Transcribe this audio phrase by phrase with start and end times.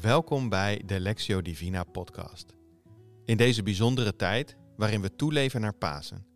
[0.00, 2.54] Welkom bij de Lectio Divina podcast.
[3.24, 6.26] In deze bijzondere tijd, waarin we toeleven naar Pasen,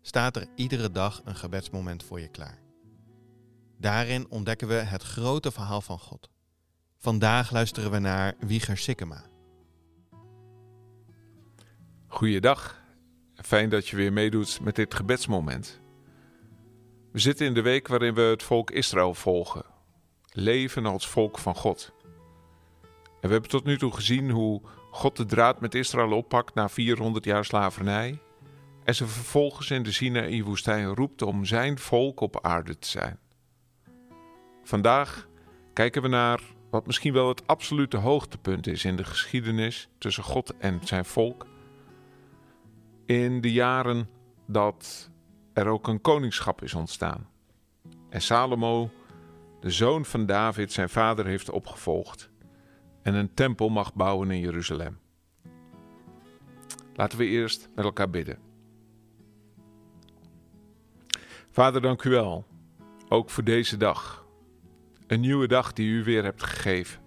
[0.00, 2.62] staat er iedere dag een gebedsmoment voor je klaar.
[3.78, 6.30] Daarin ontdekken we het grote verhaal van God.
[6.98, 9.24] Vandaag luisteren we naar Wieger Sikkema.
[12.06, 12.82] Goeiedag,
[13.34, 15.80] fijn dat je weer meedoet met dit gebedsmoment.
[17.12, 19.64] We zitten in de week waarin we het volk Israël volgen,
[20.32, 21.96] leven als volk van God.
[23.20, 26.68] En we hebben tot nu toe gezien hoe God de draad met Israël oppakt na
[26.68, 28.18] 400 jaar slavernij
[28.84, 33.18] en ze vervolgens in de Sinaï-woestijn roept om zijn volk op aarde te zijn.
[34.62, 35.28] Vandaag
[35.72, 40.56] kijken we naar wat misschien wel het absolute hoogtepunt is in de geschiedenis tussen God
[40.56, 41.46] en zijn volk.
[43.06, 44.08] In de jaren
[44.46, 45.10] dat
[45.52, 47.28] er ook een koningschap is ontstaan.
[48.08, 48.90] En Salomo,
[49.60, 52.30] de zoon van David, zijn vader heeft opgevolgd
[53.02, 54.98] en een tempel mag bouwen in Jeruzalem.
[56.94, 58.38] Laten we eerst met elkaar bidden.
[61.50, 62.46] Vader, dank u wel,
[63.08, 64.26] ook voor deze dag.
[65.06, 67.00] Een nieuwe dag die u weer hebt gegeven.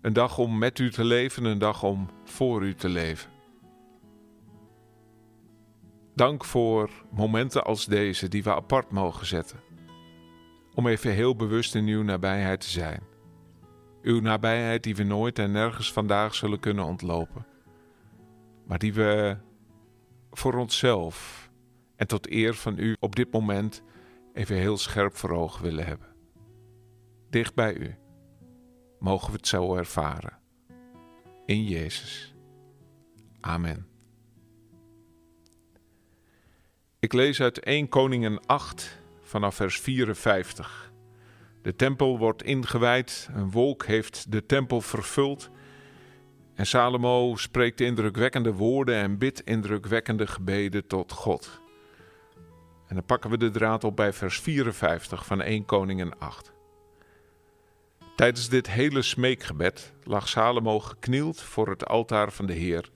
[0.00, 3.30] Een dag om met u te leven, een dag om voor u te leven.
[6.14, 9.60] Dank voor momenten als deze die we apart mogen zetten.
[10.74, 13.09] Om even heel bewust in uw nabijheid te zijn.
[14.02, 17.46] Uw nabijheid die we nooit en nergens vandaag zullen kunnen ontlopen.
[18.66, 19.36] Maar die we
[20.30, 21.48] voor onszelf
[21.96, 23.82] en tot eer van u op dit moment
[24.32, 26.08] even heel scherp voor ogen willen hebben.
[27.30, 27.94] Dicht bij u
[28.98, 30.38] mogen we het zo ervaren.
[31.46, 32.34] In Jezus.
[33.40, 33.86] Amen.
[36.98, 40.89] Ik lees uit 1 Koningen 8 vanaf vers 54.
[41.62, 45.50] De tempel wordt ingewijd, een wolk heeft de tempel vervuld.
[46.54, 51.60] En Salomo spreekt indrukwekkende woorden en bidt indrukwekkende gebeden tot God.
[52.86, 56.52] En dan pakken we de draad op bij vers 54 van 1 Koningen 8.
[58.16, 62.90] Tijdens dit hele smeekgebed lag Salomo geknield voor het altaar van de Heer,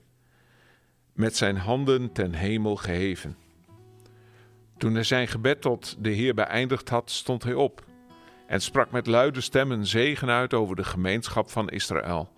[1.13, 3.37] met zijn handen ten hemel geheven.
[4.77, 7.83] Toen hij zijn gebed tot de Heer beëindigd had, stond hij op
[8.47, 12.31] en sprak met luide stem een zegen uit over de gemeenschap van Israël.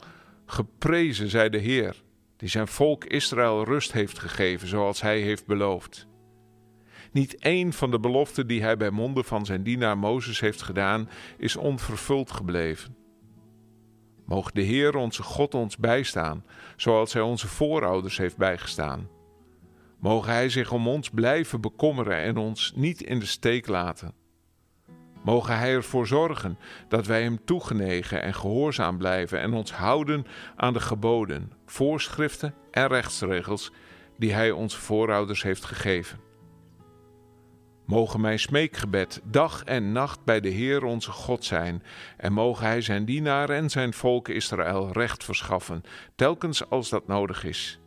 [0.45, 2.03] Geprezen zij de Heer,
[2.37, 6.07] die zijn volk Israël rust heeft gegeven, zoals hij heeft beloofd.
[7.11, 11.09] Niet één van de beloften die hij bij monden van zijn dienaar Mozes heeft gedaan,
[11.37, 12.95] is onvervuld gebleven.
[14.25, 16.45] Mogen de Heer onze God ons bijstaan,
[16.75, 19.09] zoals hij onze voorouders heeft bijgestaan.
[19.99, 24.13] Mogen hij zich om ons blijven bekommeren en ons niet in de steek laten.
[25.27, 26.57] Mogen Hij ervoor zorgen
[26.87, 32.87] dat wij Hem toegenegen en gehoorzaam blijven en ons houden aan de geboden, voorschriften en
[32.87, 33.71] rechtsregels
[34.17, 36.19] die Hij onze voorouders heeft gegeven.
[37.85, 41.83] Mogen mijn smeekgebed dag en nacht bij de Heer onze God zijn
[42.17, 45.83] en mogen Hij zijn dienaar en zijn volk Israël recht verschaffen,
[46.15, 47.79] telkens als dat nodig is.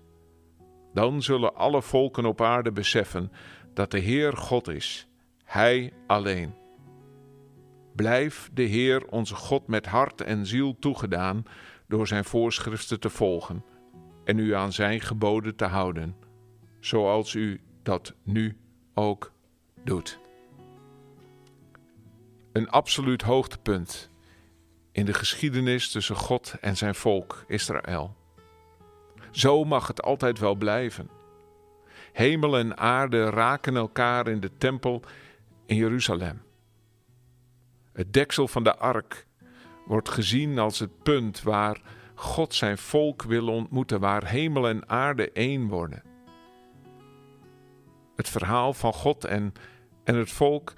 [0.95, 3.33] Dan zullen alle volken op aarde beseffen
[3.75, 5.09] dat de Heer God is,
[5.45, 6.59] Hij alleen.
[7.95, 11.45] Blijf de Heer onze God met hart en ziel toegedaan
[11.89, 13.65] door zijn voorschriften te volgen
[14.25, 16.17] en u aan zijn geboden te houden,
[16.81, 18.56] zoals u dat nu
[18.95, 19.33] ook
[19.84, 20.19] doet.
[22.53, 24.11] Een absoluut hoogtepunt
[24.93, 28.17] in de geschiedenis tussen God en zijn volk Israël.
[29.31, 31.11] Zo mag het altijd wel blijven.
[32.12, 35.03] Hemel en aarde raken elkaar in de tempel
[35.67, 36.43] in Jeruzalem.
[38.00, 39.27] Het deksel van de ark
[39.87, 41.81] wordt gezien als het punt waar
[42.15, 46.03] God zijn volk wil ontmoeten, waar hemel en aarde één worden.
[48.16, 49.53] Het verhaal van God en,
[50.05, 50.72] en het volk,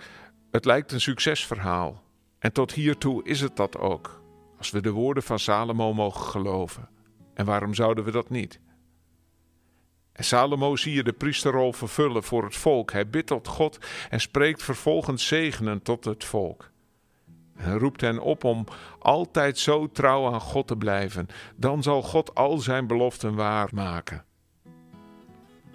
[0.51, 2.03] het lijkt een succesverhaal.
[2.39, 4.23] En tot hiertoe is het dat ook,
[4.59, 6.89] als we de woorden van Salomo mogen geloven.
[7.35, 8.61] En waarom zouden we dat niet?
[10.13, 12.93] En Salomo zie je de priesterrol vervullen voor het volk.
[12.93, 13.79] Hij bidt tot God
[14.11, 16.72] en spreekt vervolgens zegenen tot het volk.
[17.63, 18.65] En roept hen op om
[18.99, 21.27] altijd zo trouw aan God te blijven.
[21.57, 24.25] Dan zal God al zijn beloften waarmaken.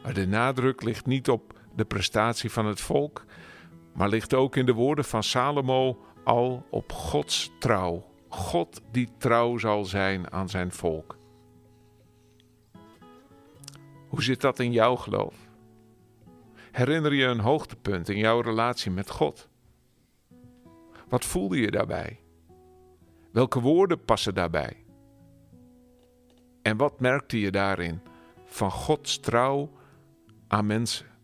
[0.03, 3.25] Maar de nadruk ligt niet op de prestatie van het volk,
[3.93, 8.05] maar ligt ook in de woorden van Salomo al op Gods trouw.
[8.27, 11.17] God die trouw zal zijn aan zijn volk.
[14.07, 15.35] Hoe zit dat in jouw geloof?
[16.71, 19.49] Herinner je een hoogtepunt in jouw relatie met God?
[21.09, 22.19] Wat voelde je daarbij?
[23.31, 24.85] Welke woorden passen daarbij?
[26.61, 28.01] En wat merkte je daarin
[28.45, 29.71] van Gods trouw
[30.47, 31.16] aan mensen?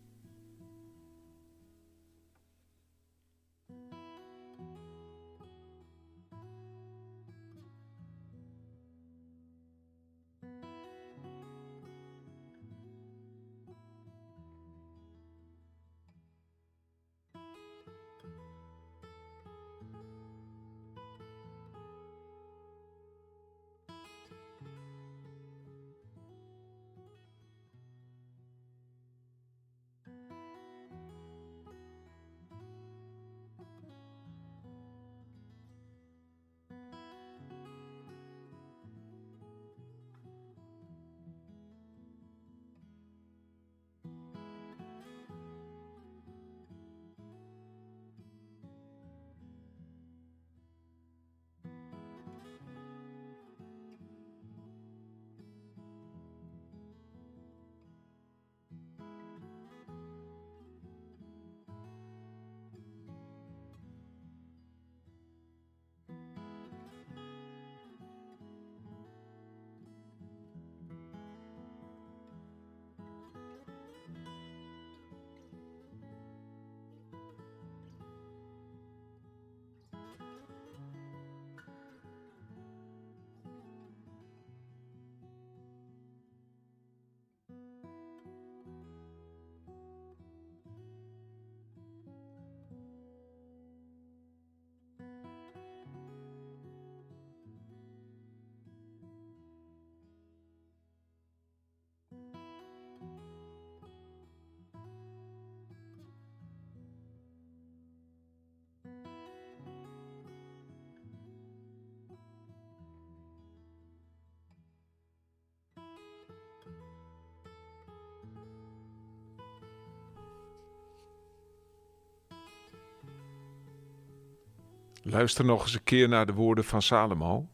[125.05, 127.49] Luister nog eens een keer naar de woorden van Salomo.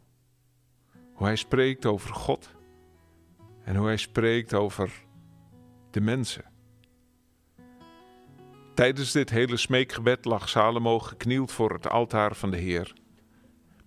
[1.14, 2.56] Hoe hij spreekt over God
[3.64, 5.06] en hoe hij spreekt over
[5.92, 6.44] de mensen.
[8.74, 12.94] Tijdens dit hele smeekgebed lag Salomo geknield voor het altaar van de Heer,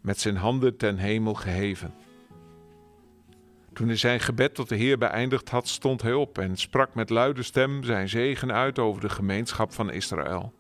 [0.01, 1.95] met zijn handen ten hemel geheven.
[3.73, 7.11] Toen hij zijn gebed tot de Heer beëindigd had, stond hij op en sprak met
[7.11, 10.53] luide stem zijn zegen uit over de gemeenschap van Israël.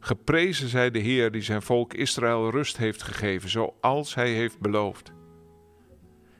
[0.00, 5.12] Geprezen zij de Heer die zijn volk Israël rust heeft gegeven, zoals hij heeft beloofd.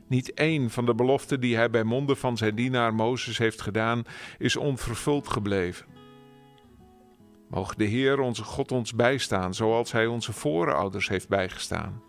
[0.08, 4.02] Niet één van de beloften die hij bij monden van zijn dienaar Mozes heeft gedaan,
[4.38, 5.86] is onvervuld gebleven.
[7.48, 12.02] Mogen de Heer onze God ons bijstaan, zoals hij onze voorouders heeft bijgestaan.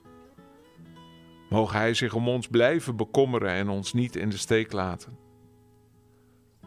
[1.49, 5.17] Mogen hij zich om ons blijven bekommeren en ons niet in de steek laten.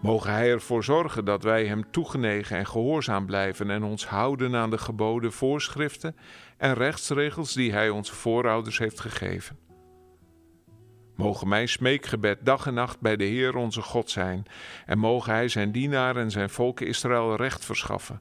[0.04, 4.70] Mogen Hij ervoor zorgen dat wij Hem toegenegen en gehoorzaam blijven en ons houden aan
[4.70, 6.16] de geboden voorschriften
[6.56, 9.58] en rechtsregels die Hij onze voorouders heeft gegeven.
[11.16, 14.46] Mogen mijn smeekgebed dag en nacht bij de Heer onze God zijn
[14.86, 18.20] en mogen Hij zijn dienaar en zijn volk Israël recht verschaffen,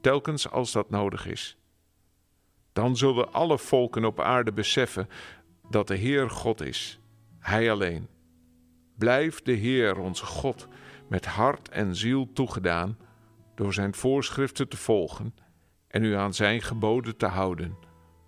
[0.00, 1.56] telkens als dat nodig is.
[2.72, 5.08] Dan zullen alle volken op aarde beseffen
[5.70, 7.00] dat de Heer God is,
[7.38, 8.11] Hij alleen.
[8.98, 10.68] Blijf de Heer onze God
[11.08, 12.98] met hart en ziel toegedaan
[13.54, 15.34] door zijn voorschriften te volgen
[15.88, 17.76] en u aan zijn geboden te houden,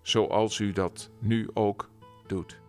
[0.01, 1.89] zoals u dat nu ook
[2.27, 2.59] doet.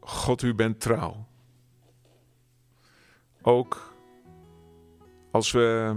[0.00, 1.26] God, u bent trouw.
[3.42, 3.94] Ook
[5.30, 5.96] als we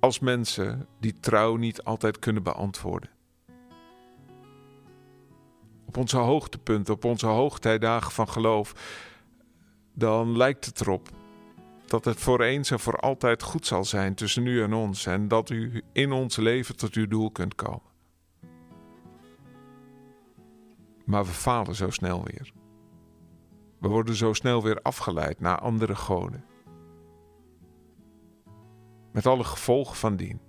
[0.00, 3.17] als mensen die trouw niet altijd kunnen beantwoorden
[5.88, 8.72] op onze hoogtepunten, op onze hoogtijdagen van geloof,
[9.94, 11.08] dan lijkt het erop
[11.86, 15.28] dat het voor eens en voor altijd goed zal zijn tussen u en ons en
[15.28, 17.86] dat u in ons leven tot uw doel kunt komen.
[21.04, 22.52] Maar we falen zo snel weer.
[23.78, 26.44] We worden zo snel weer afgeleid naar andere goden.
[29.12, 30.40] Met alle gevolgen van dien.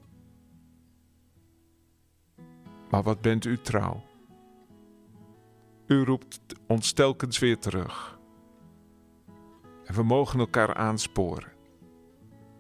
[2.89, 4.08] Maar wat bent u trouw?
[5.89, 8.19] U roept ons telkens weer terug.
[9.85, 11.51] En we mogen elkaar aansporen.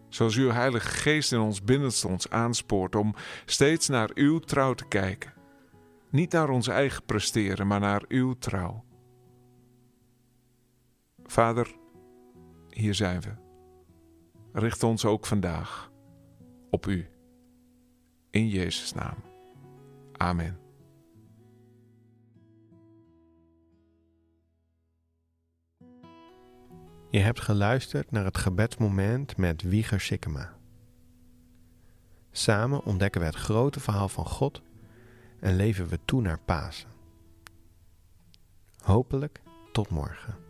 [0.07, 4.85] Zoals uw Heilige Geest in ons binnenste ons aanspoort om steeds naar uw trouw te
[4.85, 5.33] kijken.
[6.09, 8.83] Niet naar ons eigen presteren, maar naar uw trouw.
[11.23, 11.75] Vader,
[12.69, 13.33] hier zijn we.
[14.53, 15.91] Richt ons ook vandaag
[16.69, 17.09] op u.
[18.29, 19.17] In Jezus' naam.
[20.17, 20.68] Amen.
[27.11, 30.53] Je hebt geluisterd naar het gebedsmoment met Wieger Sikkema.
[32.31, 34.61] Samen ontdekken we het grote verhaal van God
[35.39, 36.89] en leven we toe naar Pasen.
[38.81, 40.48] Hopelijk tot morgen.